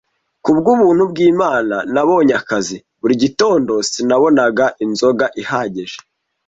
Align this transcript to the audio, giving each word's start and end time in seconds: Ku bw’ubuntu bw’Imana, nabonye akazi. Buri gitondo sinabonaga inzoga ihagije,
Ku 0.43 0.51
bw’ubuntu 0.57 1.03
bw’Imana, 1.11 1.75
nabonye 1.93 2.33
akazi. 2.41 2.77
Buri 3.01 3.13
gitondo 3.23 3.73
sinabonaga 3.91 4.65
inzoga 4.85 5.25
ihagije, 5.41 5.97